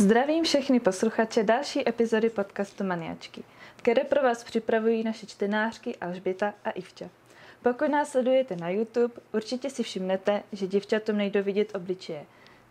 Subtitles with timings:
[0.00, 3.42] Zdravím všechny posluchače další epizody podcastu Maniačky,
[3.76, 7.08] které pro vás připravují naše čtenářky Alžběta a Ivča.
[7.62, 12.24] Pokud nás sledujete na YouTube, určitě si všimnete, že děvčatům nejdou vidět obličeje,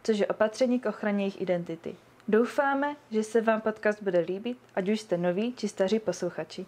[0.04, 1.96] což je opatření k ochraně jejich identity.
[2.28, 6.66] Doufáme, že se vám podcast bude líbit, ať už jste noví či staří posluchači.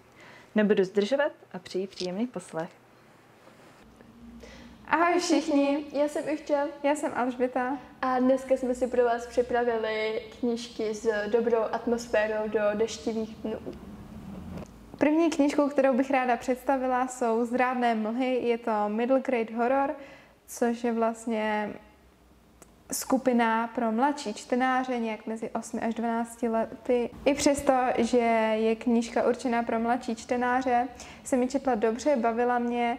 [0.55, 2.80] Nebudu zdržovat a přeji příjemný poslech.
[4.91, 7.77] Ahoj všichni, já jsem Ivča Já jsem Alžběta.
[8.01, 13.57] a dneska jsme si pro vás připravili knížky s dobrou atmosférou do deštivých dnů.
[14.97, 18.35] První knížku, kterou bych ráda představila, jsou Zrádné mlhy.
[18.35, 19.95] Je to Middle Grade Horror,
[20.47, 21.73] což je vlastně
[22.91, 27.09] skupina pro mladší čtenáře, nějak mezi 8 až 12 lety.
[27.25, 28.17] I přesto, že
[28.57, 30.87] je knížka určená pro mladší čtenáře,
[31.23, 32.97] se mi četla dobře, bavila mě.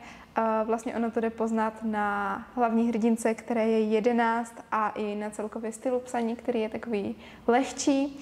[0.64, 5.72] Vlastně ono to jde poznat na hlavní hrdince, které je 11 a i na celkově
[5.72, 7.16] stylu psaní, který je takový
[7.46, 8.20] lehčí.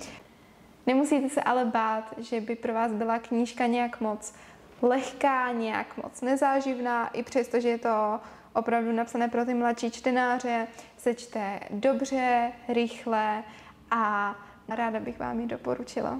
[0.86, 4.34] Nemusíte se ale bát, že by pro vás byla knížka nějak moc
[4.82, 8.20] lehká, nějak moc nezáživná, i přesto, že je to
[8.52, 10.66] opravdu napsané pro ty mladší čtenáře,
[10.96, 13.42] se čte dobře, rychle
[13.90, 14.34] a
[14.68, 16.18] ráda bych vám ji doporučila.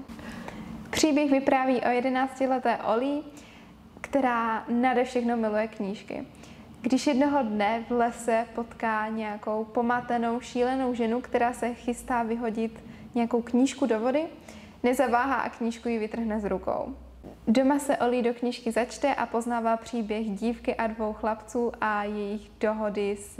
[0.89, 3.23] Příběh vypráví o 11-leté Oli,
[4.01, 6.25] která nade všechno miluje knížky.
[6.81, 12.83] Když jednoho dne v lese potká nějakou pomatenou, šílenou ženu, která se chystá vyhodit
[13.15, 14.23] nějakou knížku do vody,
[14.83, 16.95] nezaváhá a knížku ji vytrhne z rukou.
[17.47, 22.51] Doma se Oli do knížky začte a poznává příběh dívky a dvou chlapců a jejich
[22.59, 23.39] dohody s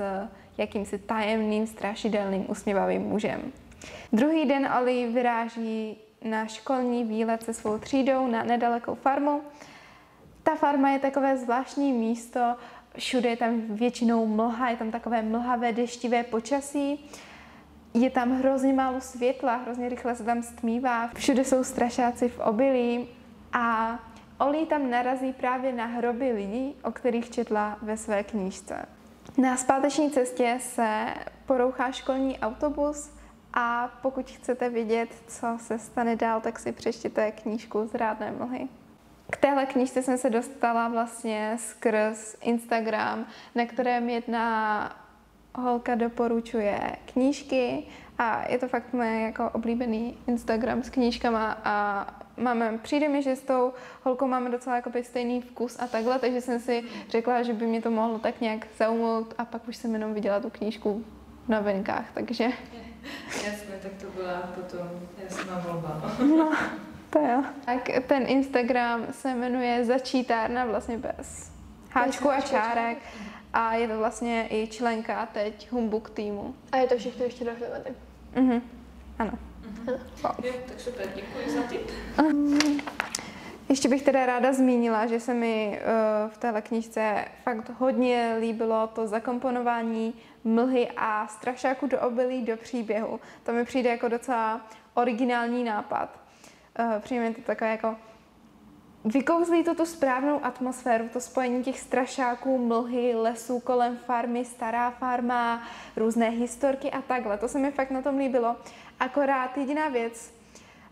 [0.58, 3.42] jakýmsi tajemným, strašidelným, usměvavým mužem.
[4.14, 9.42] Druhý den Oli vyráží na školní výlet se svou třídou na nedalekou farmu.
[10.44, 12.56] Ta farma je takové zvláštní místo,
[12.97, 17.10] všude je tam většinou mlha, je tam takové mlhavé, deštivé počasí.
[17.93, 23.08] Je tam hrozně málo světla, hrozně rychle se tam stmívá, všude jsou strašáci v obilí
[23.54, 23.99] a
[24.42, 28.86] Oli tam narazí právě na hroby lidí, o kterých četla ve své knížce.
[29.37, 31.05] Na zpáteční cestě se
[31.45, 33.11] porouchá školní autobus
[33.54, 38.67] a pokud chcete vědět, co se stane dál, tak si přečtěte knížku Zrádné mlhy.
[39.31, 43.25] K téhle knížce jsem se dostala vlastně skrz Instagram,
[43.55, 44.95] na kterém jedna
[45.55, 46.80] holka doporučuje
[47.14, 47.83] knížky
[48.17, 53.36] a je to fakt můj jako oblíbený Instagram s knížkama a máme, přijde mi, že
[53.36, 57.53] s tou holkou máme docela jakoby stejný vkus a takhle, takže jsem si řekla, že
[57.53, 61.05] by mě to mohlo tak nějak zaujmout a pak už jsem jenom viděla tu knížku
[61.48, 62.43] na venkách, takže
[63.45, 64.89] Jasně, tak to byla potom
[65.23, 66.11] jasná volba.
[66.37, 66.52] no,
[67.11, 67.44] to jo.
[67.66, 71.52] Tak ten Instagram se jmenuje Začítárna vlastně bez
[71.92, 72.98] háčku a čárek
[73.54, 76.55] a je to vlastně i členka teď Humbug týmu.
[76.72, 77.92] A je to všechno ještě dohromady.
[78.36, 78.61] Mhm.
[79.20, 79.32] Ano.
[80.44, 81.92] Jo, tak super, děkuji za tip.
[83.70, 88.88] Ještě bych teda ráda zmínila, že se mi eh, v téhle knížce fakt hodně líbilo
[88.88, 93.20] to zakomponování mlhy a strašáku do obilí do příběhu.
[93.43, 94.61] To mi přijde jako docela
[94.93, 96.20] originální nápad.
[96.80, 97.95] Eh, mi to takové jako
[99.05, 105.67] Vykouzlí to tu správnou atmosféru, to spojení těch strašáků, mlhy, lesů kolem farmy, stará farma,
[105.95, 107.37] různé historky a takhle.
[107.37, 108.55] To se mi fakt na tom líbilo.
[108.99, 110.33] Akorát jediná věc,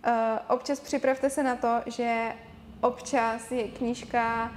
[0.08, 0.14] uh,
[0.48, 2.34] občas připravte se na to, že
[2.82, 4.52] občas je knížka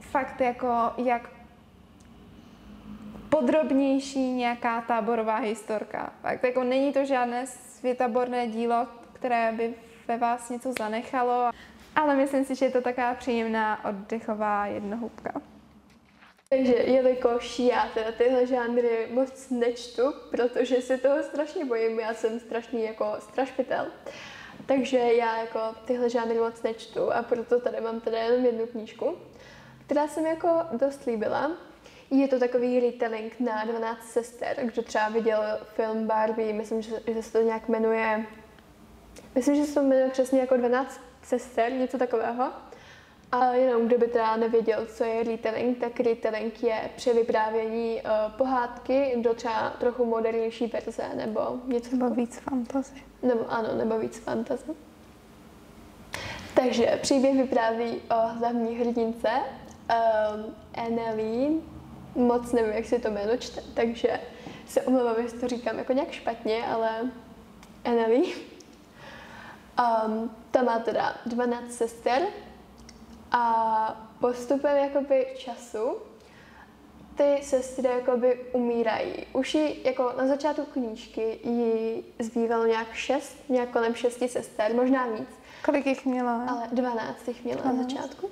[0.00, 1.30] fakt jako jak
[3.28, 6.12] podrobnější nějaká táborová historka.
[6.22, 9.74] Fakt jako není to žádné světaborné dílo, které by
[10.12, 11.50] ve vás něco zanechalo,
[11.96, 15.32] ale myslím si, že je to taková příjemná oddechová jednohubka.
[16.48, 22.40] Takže jelikož já teda tyhle žánry moc nečtu, protože se toho strašně bojím, já jsem
[22.40, 23.86] strašný jako strašpitel,
[24.66, 29.16] takže já jako tyhle žánry moc nečtu a proto tady mám teda jenom jednu knížku,
[29.86, 31.50] která se mi jako dost líbila.
[32.10, 37.22] Je to takový retelling na 12 sester, kdo třeba viděl film Barbie, myslím, že, že
[37.22, 38.26] se to nějak jmenuje,
[39.34, 42.44] myslím, že to jmenuje přesně jako 12 sester, něco takového.
[43.32, 49.14] A jenom kdo by teda nevěděl, co je retelling, tak retelling je převyprávění uh, pohádky
[49.16, 53.02] do třeba trochu modernější verze nebo něco Nebo víc fantazy.
[53.22, 54.70] nebo ano, nebo víc fantasy.
[56.54, 61.50] Takže příběh vypráví o hlavní hrdince um, Annelie.
[62.14, 64.20] Moc nevím, jak se to jméno čte, takže
[64.66, 66.90] se omlouvám, jestli to říkám jako nějak špatně, ale
[67.84, 68.51] Annelie.
[69.78, 72.22] Um, ta má teda 12 sester
[73.32, 75.96] a postupem jakoby času
[77.14, 79.26] ty sestry jakoby umírají.
[79.32, 85.06] Už jí, jako na začátku knížky jí zbývalo nějak šest, nějak kolem šesti sester, možná
[85.06, 85.28] víc.
[85.64, 86.44] Kolik jich měla?
[86.48, 88.30] Ale 12 jich měla na začátku.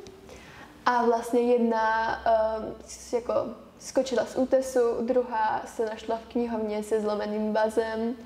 [0.86, 2.16] A vlastně jedna
[2.58, 2.74] um,
[3.12, 3.32] jako
[3.78, 8.16] skočila z útesu, druhá se našla v knihovně se zlomeným bazem,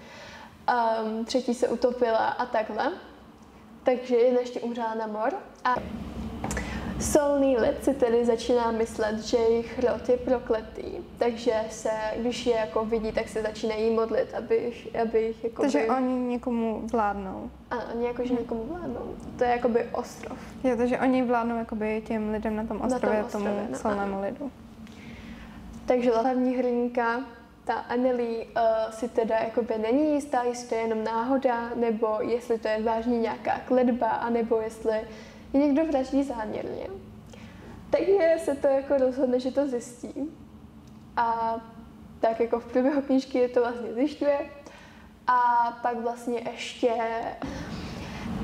[0.68, 2.92] um, třetí se utopila a takhle.
[3.82, 5.32] Takže jedna ještě umřela na mor.
[5.64, 5.74] A
[7.00, 10.84] solný lid si tedy začíná myslet, že jejich rod je prokletý,
[11.18, 15.62] takže se, když je jako vidí, tak se začínají modlit, aby jich, aby jich jako
[15.62, 17.50] Takže oni někomu vládnou.
[17.70, 19.14] Ano, oni jakože někomu vládnou.
[19.38, 20.38] To je jakoby ostrov.
[20.64, 24.20] Jo, takže oni vládnou jakoby těm lidem na tom tom ostrově, ostrově, tomu no, solnému
[24.22, 24.50] lidu.
[25.86, 27.24] Takže hlavní hrdinka,
[27.64, 32.58] ta Anneli, uh, si teda jakoby není jistá, jestli to je jenom náhoda, nebo jestli
[32.58, 34.92] to je vážně nějaká kledba, anebo jestli
[35.52, 36.86] je někdo vraždí záměrně.
[37.90, 40.12] Takže se to jako rozhodne, že to zjistí.
[41.16, 41.56] A
[42.20, 44.38] tak jako v průběhu knížky to vlastně zjišťuje.
[45.26, 45.38] A
[45.82, 46.92] pak vlastně ještě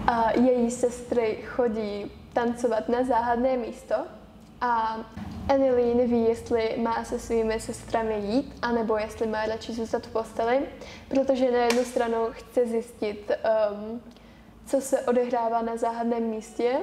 [0.06, 3.94] a její sestry chodí tancovat na záhadné místo
[4.60, 5.00] a
[5.48, 10.60] Anneli neví, jestli má se svými sestrami jít, anebo jestli má radši zůstat v posteli,
[11.08, 13.30] protože na jednu stranu chce zjistit,
[13.72, 14.00] um,
[14.66, 16.76] co se odehrává na záhadném místě,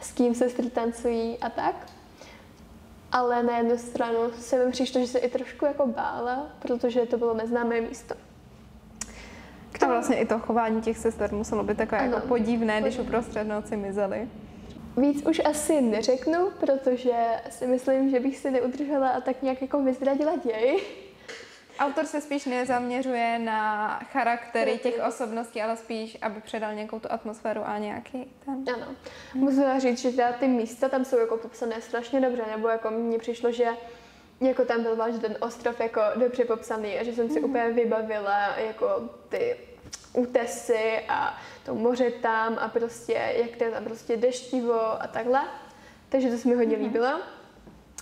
[0.00, 1.86] s kým sestry tancují a tak.
[3.12, 7.18] Ale na jednu stranu se mi přišlo, že se i trošku jako bála, protože to
[7.18, 8.14] bylo neznámé místo.
[9.82, 13.18] A vlastně i to chování těch sester muselo být takové Ano, jako podivné, když podivné.
[13.18, 14.28] uprostřed noci mizely.
[14.96, 17.12] Víc už asi neřeknu, protože
[17.50, 20.80] si myslím, že bych si neudržela a tak nějak jako vyzradila děj.
[21.78, 27.60] Autor se spíš nezaměřuje na charaktery těch osobností, ale spíš, aby předal nějakou tu atmosféru
[27.64, 28.64] a nějaký ten...
[28.74, 28.86] Ano.
[29.34, 33.18] Musím říct, že teda ty místa tam jsou jako popsané strašně dobře, nebo jako mně
[33.18, 33.68] přišlo, že
[34.40, 38.56] jako tam byl váš ten ostrov jako dobře popsaný a že jsem si úplně vybavila
[38.56, 39.56] jako ty
[40.12, 45.42] útesy a to moře tam a prostě, jak to je tam prostě deštivo a takhle.
[46.08, 47.20] Takže to se mi hodně líbilo.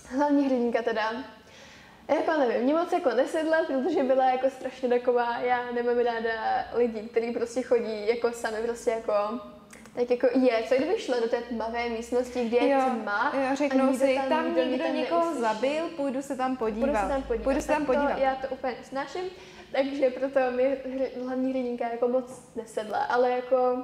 [0.09, 1.23] Hlavní hrdinka teda,
[2.07, 7.01] jako nevím, mě moc jako nesedla, protože byla jako strašně taková, já nemám ráda lidi,
[7.01, 9.13] kteří prostě chodí jako sami prostě jako
[9.95, 13.55] tak jako je, co kdyby šla do té tmavé místnosti, kde je tma jo, a
[13.55, 15.41] řeknou nikdo si, tam, tam nikdo mě někdo tam někoho neuslyší.
[15.41, 16.87] zabil, půjdu se tam podívat.
[16.87, 17.43] Půjdu se tam podívat.
[17.43, 18.13] Půjdu se tam podívat.
[18.13, 19.23] To, já to úplně nesnáším,
[19.71, 20.77] takže proto mi
[21.25, 23.83] hlavní hrdinka jako moc nesedla, ale jako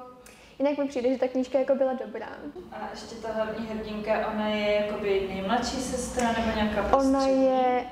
[0.60, 2.28] jinak mi přijde, že ta knížka jako byla dobrá.
[2.72, 7.46] A ještě ta hlavní hrdinka, ona je jakoby nejmladší sestra nebo nějaká Ona prostřední?
[7.46, 7.86] je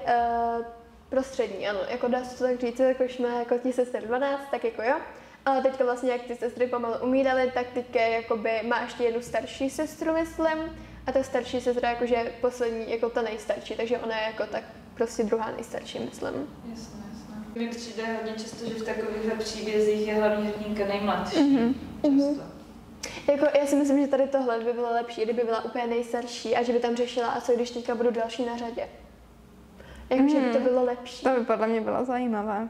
[0.59, 0.65] uh,
[1.09, 4.41] prostřední, ano, jako dá se to tak říct, jako už má jako ti sester 12,
[4.51, 4.95] tak jako jo.
[5.45, 9.69] Ale teďka vlastně, jak ty sestry pomalu umíraly, tak teďka jakoby má ještě jednu starší
[9.69, 10.77] sestru, myslím.
[11.07, 14.63] A ta starší sestra jakože poslední, jako ta nejstarší, takže ona je jako tak
[14.95, 16.33] prostě druhá nejstarší, myslím.
[16.69, 17.04] Jasné.
[17.55, 21.39] Mi přijde hodně často, že v takovýchhle příbězích je hlavní hrdinka nejmladší.
[21.43, 21.73] Mhm.
[22.01, 22.43] Často.
[23.31, 26.63] Jako, já si myslím, že tady tohle by bylo lepší, kdyby byla úplně nejstarší a
[26.63, 28.89] že by tam řešila, a co když teďka budu další na řadě.
[30.09, 30.63] Jakože by to Mhm.
[30.67, 31.23] bylo lepší.
[31.23, 32.69] To by podle mě bylo zajímavé.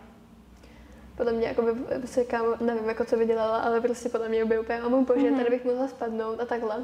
[1.17, 1.61] Podle mě, jako
[2.01, 4.89] by se kam, nevím, jako co by dělala, ale prostě podle mě by úplně, o
[4.89, 5.37] můj bože, Mhm.
[5.37, 6.75] tady bych mohla spadnout a takhle.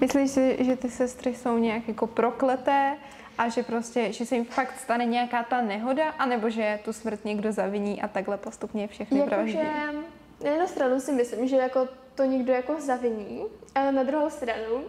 [0.00, 2.96] Myslíš si, že ty sestry jsou nějak jako prokleté
[3.38, 7.24] a že prostě, že se jim fakt stane nějaká ta nehoda, anebo že tu smrt
[7.24, 9.58] někdo zaviní a takhle postupně všechny vraždí?
[9.58, 10.06] Jakože
[10.44, 14.84] na jednu stranu si myslím, že jako to někdo jako zaviní, ale na druhou stranu,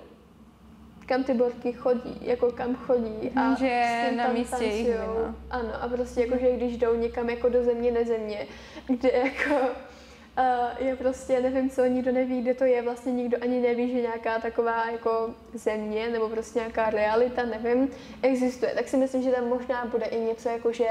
[1.06, 5.36] kam ty borky chodí, jako kam chodí a že s tím na tam místě vina.
[5.52, 8.48] Ano, a prostě jako, že když jdou někam jako do země, nezemě,
[8.88, 9.56] kde jako
[10.80, 14.40] je prostě, nevím co, nikdo neví, kde to je, vlastně nikdo ani neví, že nějaká
[14.40, 17.90] taková jako země nebo prostě nějaká realita, nevím,
[18.22, 18.72] existuje.
[18.76, 20.88] Tak si myslím, že tam možná bude i něco jako, že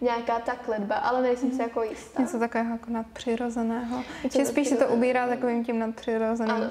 [0.00, 2.22] nějaká ta kletba, ale nejsem si jako jistá.
[2.22, 4.02] Něco takového jako nadpřirozeného.
[4.32, 6.54] Že spíš se to ubírá takovým tím nadpřirozeným.
[6.54, 6.70] Ano.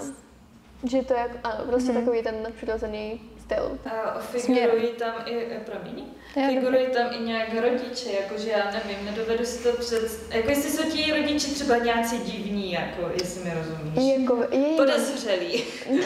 [0.83, 3.21] Že to je, jako- ano, prostě takový ten nadpřirozený
[3.51, 3.79] styl.
[3.85, 6.05] A figurují tam i, eh, promiň,
[6.35, 10.33] Já figurují tam i nějak rodiče, jakože já nevím, nedovedu si to před...
[10.33, 14.19] Jako jestli jsou ti rodiče třeba nějací divní, jako jestli mi rozumíš.
[14.19, 15.63] Jako její, Podezřelí.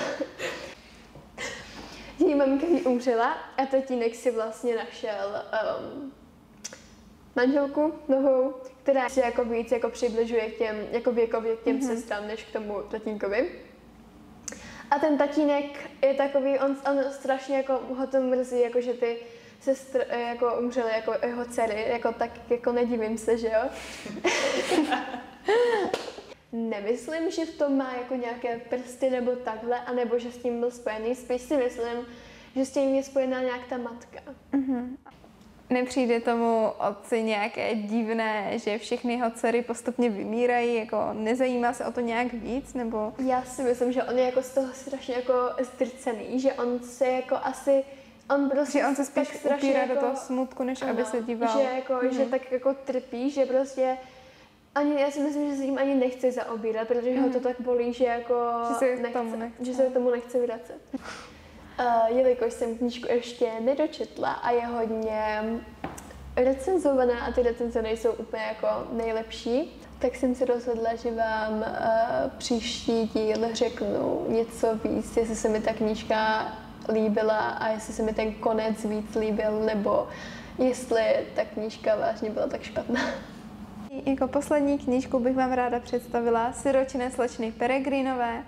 [2.20, 5.44] její mamka jí umřela a tatínek si vlastně našel
[5.94, 6.12] um,
[7.36, 11.88] manželku novou, která se jako víc jako přibližuje k těm, jako věkově k těm mm-hmm.
[11.88, 13.65] sestrám, než k tomu tatínkovi.
[14.92, 19.18] A ten tatínek je takový, on, on strašně jako ho to mrzí, jako že ty
[19.60, 23.70] sestr eh, jako umřely jako jeho dcery, jako tak jako nedivím se, že jo.
[26.52, 30.72] Nemyslím, že v tom má jako nějaké prsty nebo takhle, anebo že s tím byl
[30.72, 31.16] spojený.
[31.16, 32.06] Spíš si myslím,
[32.56, 34.20] že s tím je spojená nějak ta matka.
[35.70, 41.92] Nepřijde tomu otci nějaké divné, že všechny jeho dcery postupně vymírají, jako nezajímá se o
[41.92, 43.14] to nějak víc, nebo...
[43.26, 47.08] Já si myslím, že on je jako z toho strašně jako zdrcený, že on se
[47.08, 47.84] jako asi
[48.30, 51.22] On prostě že on se spíš upírá jako, do toho smutku, než ano, aby se
[51.22, 51.58] díval.
[51.58, 52.14] Že, jako, Mhm.
[52.14, 53.98] že tak jako trpí, že prostě
[54.76, 57.94] ani, já si myslím, že se tím ani nechce zaobírat, protože ho to tak bolí,
[57.94, 58.74] že jako Mhm.
[58.74, 59.66] Že se k tomu nechce.
[59.66, 60.78] že se tomu nechce vracet.
[62.08, 65.44] Jelikož jsem knížku ještě nedočetla a je hodně
[66.36, 71.66] recenzovaná a ty recenze nejsou úplně jako nejlepší, tak jsem se rozhodla, že vám uh,
[72.38, 76.52] příští díl řeknu něco víc, jestli se mi ta knížka
[76.94, 80.08] líbila a jestli se mi ten konec víc líbil, nebo
[80.58, 81.02] jestli
[81.36, 83.02] ta knížka vážně byla tak špatná.
[84.06, 88.44] Jako poslední knížku bych vám ráda představila Siročné slečny Peregrinové.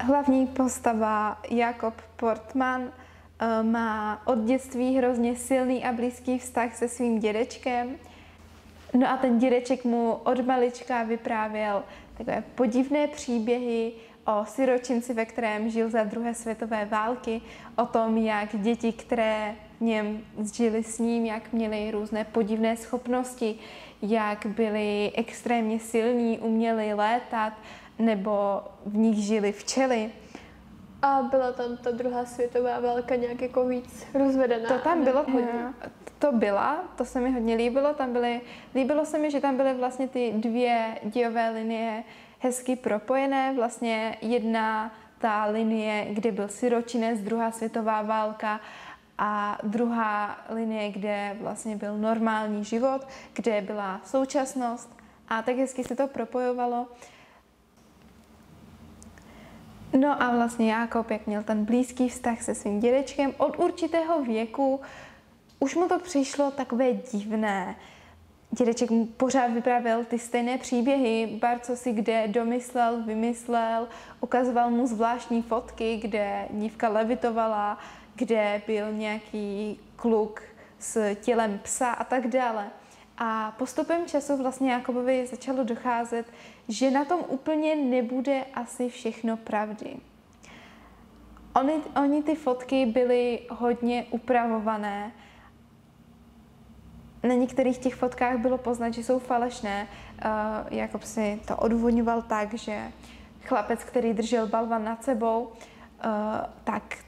[0.00, 2.82] Hlavní postava Jakob Portman
[3.38, 7.96] eh, má od dětství hrozně silný a blízký vztah se svým dědečkem.
[8.94, 11.82] No a ten dědeček mu od malička vyprávěl
[12.18, 13.92] takové podivné příběhy
[14.26, 17.40] o siročinci, ve kterém žil za druhé světové války,
[17.76, 20.20] o tom, jak děti, které něm
[20.54, 23.58] žili s ním, jak měli různé podivné schopnosti,
[24.02, 27.52] jak byli extrémně silní, uměli létat,
[27.98, 30.10] nebo v nich žili včely.
[31.02, 34.68] A byla tam ta druhá světová válka nějak jako víc rozvedená.
[34.68, 35.74] To tam bylo hodně.
[36.18, 37.94] To byla, to se mi hodně líbilo.
[37.94, 38.40] Tam byly,
[38.74, 42.04] líbilo se mi, že tam byly vlastně ty dvě dějové linie
[42.38, 43.52] hezky propojené.
[43.56, 48.60] Vlastně jedna ta linie, kde byl siročinec, druhá světová válka
[49.18, 54.96] a druhá linie, kde vlastně byl normální život, kde byla současnost
[55.28, 56.86] a tak hezky se to propojovalo.
[60.00, 64.80] No a vlastně Jákob, jak měl ten blízký vztah se svým dědečkem, od určitého věku
[65.58, 67.76] už mu to přišlo takové divné.
[68.50, 73.88] Dědeček mu pořád vyprávěl ty stejné příběhy, bar co si kde domyslel, vymyslel,
[74.20, 77.78] ukazoval mu zvláštní fotky, kde dívka levitovala,
[78.16, 80.42] kde byl nějaký kluk
[80.78, 82.70] s tělem psa a tak dále.
[83.18, 86.26] A postupem času vlastně Jakobovi začalo docházet,
[86.68, 89.96] že na tom úplně nebude asi všechno pravdy.
[91.54, 95.12] Oni, oni ty fotky byly hodně upravované.
[97.22, 99.88] Na některých těch fotkách bylo poznat, že jsou falešné.
[100.24, 102.92] Uh, Jakob si to odvodňoval tak, že
[103.42, 105.50] chlapec, který držel balvan nad sebou, uh,
[106.64, 106.98] tak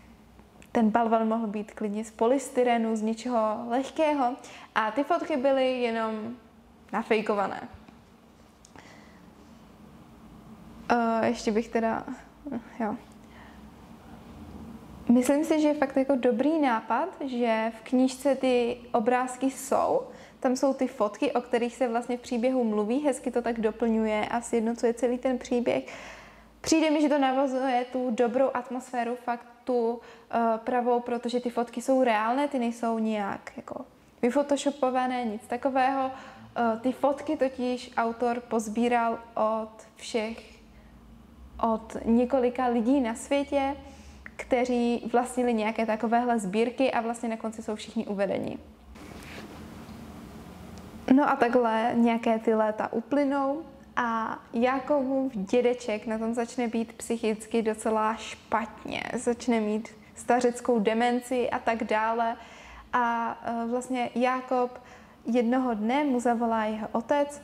[0.72, 4.36] ten balvan mohl být klidně z polystyrenu, z něčeho lehkého
[4.74, 6.36] a ty fotky byly jenom
[6.92, 7.68] nafejkované.
[10.92, 12.04] Uh, ještě bych teda,
[12.80, 12.96] jo.
[15.08, 20.00] Myslím si, že je fakt jako dobrý nápad, že v knížce ty obrázky jsou,
[20.40, 24.28] tam jsou ty fotky, o kterých se vlastně v příběhu mluví, hezky to tak doplňuje
[24.28, 25.84] a sjednocuje celý ten příběh.
[26.60, 30.00] Přijde mi, že to navazuje tu dobrou atmosféru, fakt tu uh,
[30.64, 33.84] pravou, protože ty fotky jsou reálné, ty nejsou nijak jako
[34.22, 36.06] vyfotoshopované, nic takového.
[36.06, 40.58] Uh, ty fotky totiž autor pozbíral od všech,
[41.62, 43.76] od několika lidí na světě,
[44.36, 48.58] kteří vlastnili nějaké takovéhle sbírky a vlastně na konci jsou všichni uvedeni.
[51.14, 53.62] No a takhle nějaké ty léta uplynou
[53.98, 59.02] a Jakobův dědeček na tom začne být psychicky docela špatně.
[59.14, 62.36] Začne mít stařeckou demenci a tak dále.
[62.92, 64.80] A e, vlastně Jakob
[65.26, 67.42] jednoho dne mu zavolá jeho otec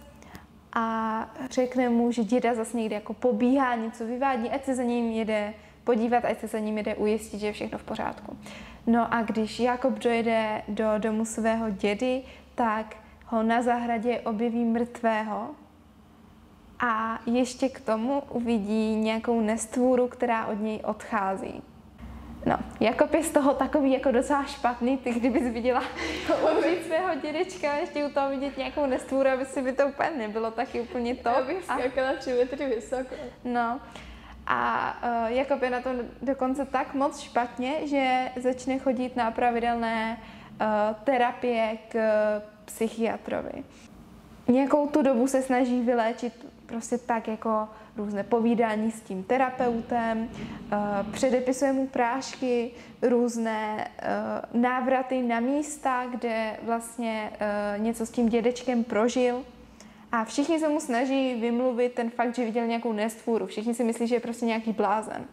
[0.73, 5.11] a řekne mu, že děda zase někde jako pobíhá, něco vyvádí, ať se za ním
[5.11, 8.37] jede podívat, ať se za ním jde ujistit, že je všechno v pořádku.
[8.87, 12.23] No a když Jakob dojede do domu svého dědy,
[12.54, 12.96] tak
[13.26, 15.49] ho na zahradě objeví mrtvého
[16.85, 21.62] a ještě k tomu uvidí nějakou nestvůru, která od něj odchází.
[22.47, 25.83] No, Jakob je z toho takový jako docela špatný, ty kdybys viděla
[26.57, 30.50] umřít svého dědečka, ještě u toho vidět nějakou nestvůru, aby si by to úplně nebylo
[30.50, 31.29] taky úplně to.
[31.29, 33.14] Já bych A- skákala tři metry vysoko.
[33.45, 33.81] No.
[34.47, 40.19] A uh, Jakob je na tom dokonce tak moc špatně, že začne chodit na pravidelné
[40.21, 40.67] uh,
[41.05, 41.99] terapie k
[42.64, 43.64] psychiatrovi.
[44.49, 51.12] Nějakou tu dobu se snaží vyléčit prostě tak jako různé povídání s tím terapeutem, uh,
[51.12, 52.71] předepisuje mu prášky,
[53.02, 53.90] různé
[54.54, 59.44] uh, návraty na místa, kde vlastně uh, něco s tím dědečkem prožil.
[60.12, 63.47] A všichni se mu snaží vymluvit ten fakt, že viděl nějakou nestvůru.
[63.47, 65.25] Všichni si myslí, že je prostě nějaký blázen.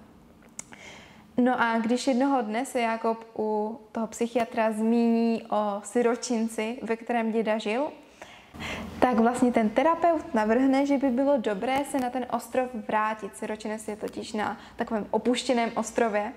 [1.38, 7.32] No a když jednoho dne se Jakob u toho psychiatra zmíní o syročinci, ve kterém
[7.32, 7.88] děda žil,
[9.00, 13.38] tak vlastně ten terapeut navrhne, že by bylo dobré se na ten ostrov vrátit.
[13.38, 16.34] Syročinec je totiž na takovém opuštěném ostrově.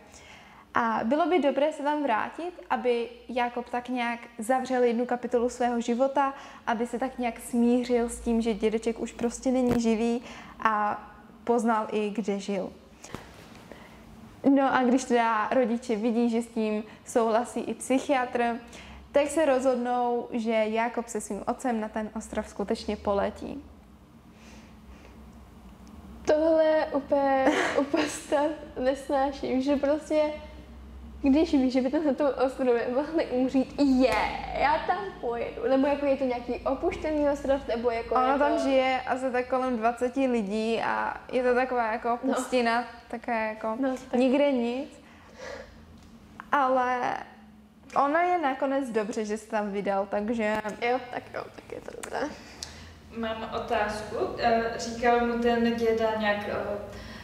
[0.75, 5.81] A bylo by dobré se tam vrátit, aby Jakob tak nějak zavřel jednu kapitolu svého
[5.81, 6.35] života,
[6.67, 10.23] aby se tak nějak smířil s tím, že dědeček už prostě není živý
[10.61, 11.05] a
[11.45, 12.73] poznal i, kde žil.
[14.51, 18.57] No a když teda rodiče vidí, že s tím souhlasí i psychiatr,
[19.15, 23.65] tak se rozhodnou, že Jakob se svým otcem na ten ostrov skutečně poletí.
[26.27, 27.47] Tohle úplně,
[27.81, 30.33] úplně stav nesnáším, že prostě
[31.23, 34.15] když víš, že by tam na tom ostrově mohli umřít, je,
[34.59, 35.63] já tam pojedu.
[35.69, 38.15] Nebo jako je to nějaký opuštěný ostrov, nebo jako...
[38.15, 38.39] Ono jako...
[38.39, 42.87] tam žije asi tak kolem 20 lidí a je to taková jako pustina, no.
[43.09, 45.01] také jako No, tak- nikde nic.
[46.53, 47.17] Ale
[47.97, 50.57] ono je nakonec dobře, že se tam vydal, takže
[50.91, 52.21] Jo, tak jo, tak je to dobré.
[53.17, 54.17] Mám otázku.
[54.39, 56.55] Eh, Říkal mu ten děda nějak, eh,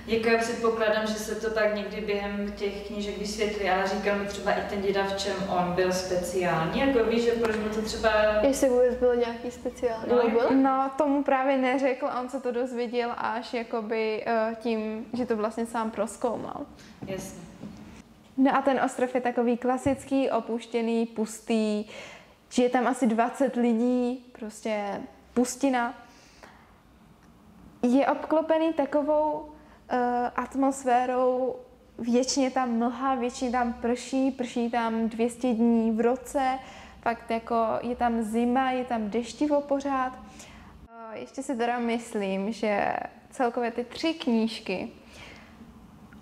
[0.06, 4.24] jako já předpokládám, že se to tak někdy během těch knížek vysvětlí, ale říkal mu
[4.24, 7.82] třeba i ten děda, v čem on byl speciální, jako víš, že proč mu to
[7.82, 8.10] třeba...
[8.42, 10.52] Jestli vůbec bylo nějaký speciální, No, no, bylo?
[10.54, 15.66] no tomu právě neřekl, on se to dozvěděl až jakoby eh, tím, že to vlastně
[15.66, 16.60] sám proskoumal.
[17.06, 17.40] Jasně.
[18.40, 21.84] No a ten ostrov je takový klasický, opuštěný, pustý,
[22.50, 25.02] žije tam asi 20 lidí, prostě
[25.34, 25.94] pustina.
[27.82, 29.48] Je obklopený takovou uh,
[30.36, 31.56] atmosférou,
[31.98, 36.58] většině tam mlha, většině tam prší, prší tam 200 dní v roce,
[37.02, 40.12] fakt jako je tam zima, je tam deštivo pořád.
[40.12, 42.92] Uh, ještě si teda myslím, že
[43.30, 44.92] celkově ty tři knížky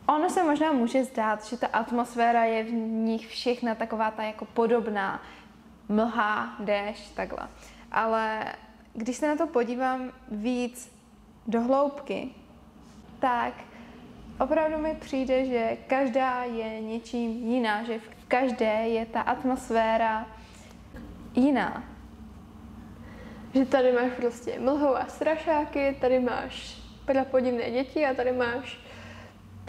[0.09, 4.45] Ono se možná může zdát, že ta atmosféra je v nich všechna taková ta jako
[4.45, 5.23] podobná.
[5.89, 7.49] Mlha, déšť, takhle.
[7.93, 8.45] Ale
[8.95, 10.93] když se na to podívám víc
[11.47, 12.31] do hloubky,
[13.19, 13.55] tak
[14.41, 20.27] opravdu mi přijde, že každá je něčím jiná, že v každé je ta atmosféra
[21.35, 21.83] jiná.
[23.55, 28.88] Že tady máš prostě mlhou a strašáky, tady máš prapodivné děti a tady máš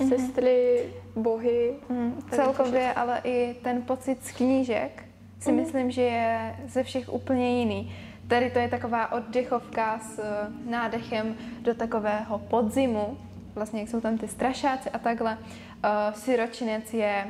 [0.08, 0.84] sestry,
[1.16, 1.74] bohy.
[1.90, 5.04] Mm, celkově, ale i ten pocit z knížek
[5.40, 5.60] si Mhm.
[5.62, 7.96] myslím, že je ze všech úplně jiný.
[8.28, 13.18] Tady to je taková oddechovka s eh, nádechem do takového podzimu,
[13.56, 15.38] vlastně jak jsou tam ty strašáci a takhle.
[15.84, 17.28] Uh, Syročinec je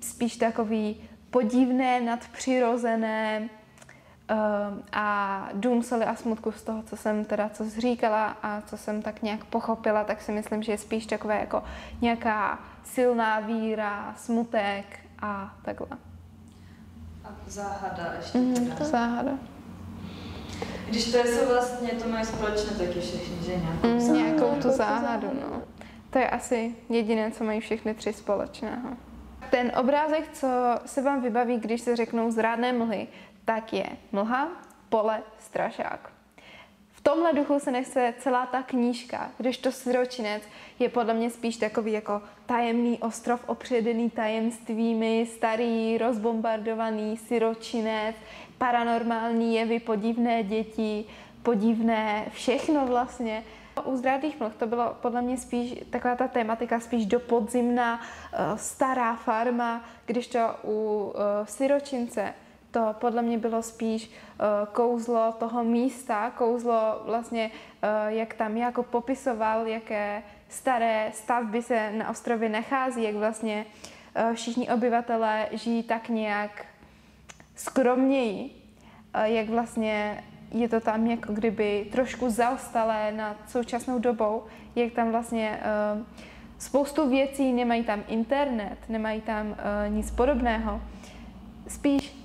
[0.00, 0.96] spíš takový
[1.30, 3.48] podivné, nadpřirozené
[4.92, 8.76] a dům soli a smutku z toho, co jsem teda co jsi říkala a co
[8.76, 11.62] jsem tak nějak pochopila, tak si myslím, že je spíš takové jako
[12.00, 14.84] nějaká silná víra, smutek
[15.22, 15.88] a takhle.
[17.24, 18.84] A záhada ještě Mhm, teda.
[18.84, 19.32] záhada.
[20.88, 24.18] Když to jsou vlastně, to mají společné taky všechny, že nějakou Mm, záhadu.
[24.22, 25.30] nějakou tu záhadu.
[25.42, 25.62] no.
[26.10, 28.88] To je asi jediné, co mají všechny tři společného.
[29.50, 30.48] Ten obrázek, co
[30.86, 33.06] se vám vybaví, když se řeknou zrádné mlhy,
[33.50, 34.48] tak je mlha,
[34.88, 36.10] pole, strašák.
[36.92, 40.42] V tomhle duchu se nechce celá ta knížka, když to Syročinec
[40.78, 48.16] je podle mě spíš takový jako tajemný ostrov opředený tajemstvími, starý, rozbombardovaný Syročinec,
[48.58, 51.04] paranormální jevy, podivné děti,
[51.42, 53.44] podivné všechno vlastně.
[53.84, 58.58] U Zdrádných mlh to bylo podle mě spíš taková ta tematika, spíš do podzimná, eh,
[58.58, 62.34] stará farma, když to u eh, Syročince
[62.70, 68.82] to podle mě bylo spíš uh, kouzlo toho místa, kouzlo vlastně, uh, jak tam jako
[68.82, 76.08] popisoval, jaké staré stavby se na ostrově nachází, jak vlastně uh, všichni obyvatelé žijí tak
[76.08, 76.64] nějak
[77.56, 78.50] skromněji,
[79.24, 84.44] jak vlastně je to tam jako kdyby trošku zaostalé nad současnou dobou,
[84.76, 85.60] jak tam vlastně
[86.58, 89.56] spoustu věcí, nemají tam internet, nemají tam
[89.88, 90.80] nic podobného.
[91.68, 92.19] Spíš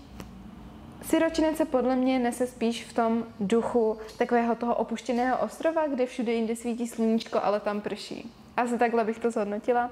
[1.10, 6.34] Syročinec se podle mě nese spíš v tom duchu takového toho opuštěného ostrova, kde všude
[6.34, 8.32] jinde svítí sluníčko, ale tam prší.
[8.58, 9.92] Asi takhle bych to zhodnotila.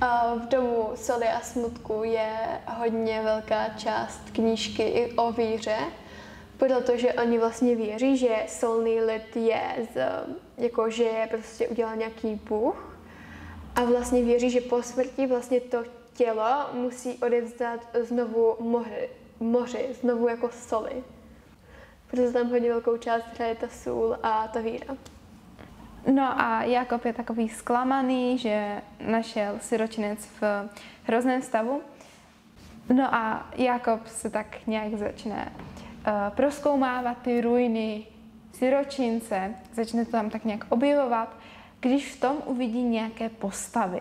[0.00, 2.30] A v domu soli a smutku je
[2.76, 5.78] hodně velká část knížky i o víře,
[6.56, 9.62] protože oni vlastně věří, že solný lid je
[9.94, 10.06] z,
[10.58, 12.96] jako, že je prostě udělal nějaký bůh
[13.76, 19.08] a vlastně věří, že po smrti vlastně to tělo musí odevzdat znovu moři,
[19.40, 21.04] moři znovu jako soli.
[22.10, 24.96] Proto tam hodně velkou část hraje ta sůl a ta víra.
[26.12, 30.68] No a Jakob je takový zklamaný, že našel siročinec v
[31.04, 31.80] hrozném stavu.
[32.94, 38.06] No a Jakob se tak nějak začne uh, proskoumávat ty ruiny
[38.52, 41.36] siročince, začne to tam tak nějak objevovat,
[41.80, 44.00] když v tom uvidí nějaké postavy.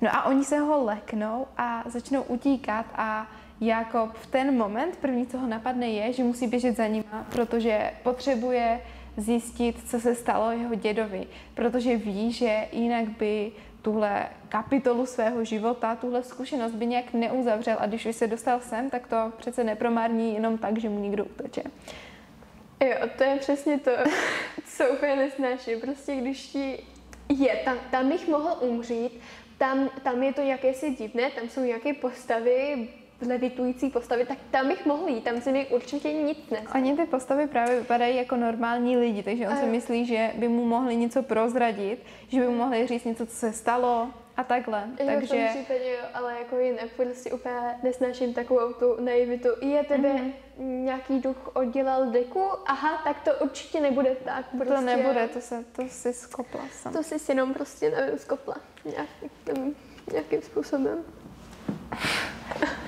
[0.00, 3.26] No a oni se ho leknou a začnou utíkat a
[3.60, 7.90] Jakob v ten moment první, co ho napadne, je, že musí běžet za nima, protože
[8.02, 8.80] potřebuje
[9.16, 15.96] zjistit, co se stalo jeho dědovi, protože ví, že jinak by tuhle kapitolu svého života,
[15.96, 20.34] tuhle zkušenost by nějak neuzavřel a když už se dostal sem, tak to přece nepromární
[20.34, 21.62] jenom tak, že mu někdo uteče.
[22.80, 23.90] Jo, to je přesně to,
[24.64, 25.80] co úplně nesnáším.
[25.80, 26.84] Prostě když ti
[27.28, 29.20] je, tam, tam bych mohl umřít,
[29.58, 32.88] tam, tam je to jakési divné, tam jsou nějaké postavy,
[33.28, 36.80] levitující postavy, tak tam bych mohl jít, tam se mi určitě nic nestane.
[36.80, 40.66] Oni ty postavy právě vypadají jako normální lidi, takže on si myslí, že by mu
[40.66, 44.84] mohli něco prozradit, že by mu mohli říct něco, co se stalo a takhle.
[45.00, 45.26] Jo, takže...
[45.26, 49.48] v tom případě jo, ale jako jinak prostě úplně nesnáším takovou tu naivitu.
[49.60, 50.32] Je tebe mm-hmm.
[50.58, 52.42] nějaký duch oddělal deku?
[52.66, 54.46] Aha, tak to určitě nebude tak.
[54.56, 54.74] Prostě...
[54.74, 56.92] To nebude, to, se, to si skopla sam.
[56.92, 58.56] To si jenom prostě nevím, skopla.
[58.84, 59.08] Nějak,
[60.12, 61.04] nějakým způsobem.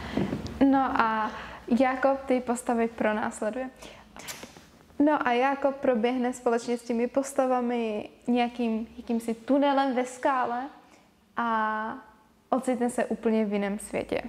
[0.65, 1.31] No a
[1.81, 3.71] Jakob ty postavy pronásleduje.
[4.99, 10.69] No a Jakob proběhne společně s těmi postavami nějakým jakýmsi tunelem ve skále
[11.37, 11.95] a
[12.51, 14.23] ocitne se úplně v jiném světě.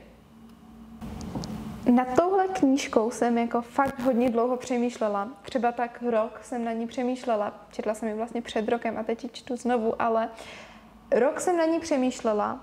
[1.92, 5.30] Na touhle knížkou jsem jako fakt hodně dlouho přemýšlela.
[5.42, 7.54] Třeba tak rok jsem na ní přemýšlela.
[7.72, 10.30] Četla jsem ji vlastně před rokem a teď ji čtu znovu, ale
[11.12, 12.60] rok jsem na ní přemýšlela.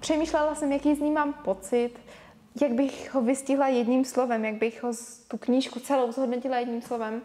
[0.00, 1.98] Přemýšlela jsem, jaký z ní mám pocit,
[2.60, 4.90] jak bych ho vystihla jedním slovem, jak bych ho
[5.28, 7.22] tu knížku celou zhodnotila jedním slovem.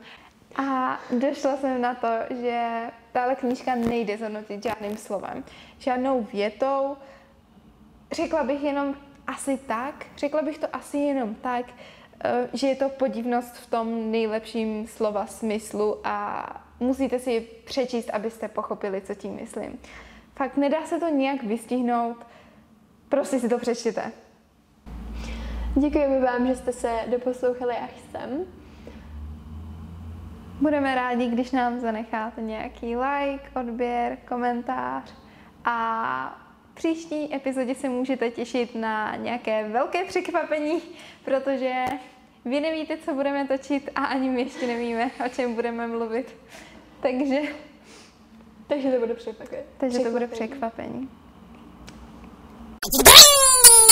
[0.56, 2.08] A došla jsem na to,
[2.42, 5.44] že tahle knížka nejde zhodnotit žádným slovem,
[5.80, 6.98] žádnou větou.
[8.12, 8.96] Řekla bych jenom
[9.28, 11.66] asi tak, řekla bych to asi jenom tak,
[12.24, 16.46] eh, že je to podivnost v tom nejlepším slova smyslu a
[16.80, 19.80] musíte si ji přečíst, abyste pochopili, co tím myslím.
[20.36, 22.18] Fakt nedá se to nějak vystihnout,
[23.10, 24.12] prostě si to přečtěte.
[25.80, 28.46] Děkujeme vám, že jste se doposlouchali až sem.
[30.62, 35.14] Budeme rádi, když nám zanecháte nějaký like, odběr, komentář
[35.66, 36.40] a
[36.72, 40.82] v příští epizodě se můžete těšit na nějaké velké překvapení,
[41.26, 41.86] protože
[42.46, 46.36] vy nevíte, co budeme točit a ani my ještě nevíme, o čem budeme mluvit.
[47.02, 47.42] Takže...
[48.68, 49.64] Takže to bude překvapení.
[49.78, 51.10] Takže to bude překvapení.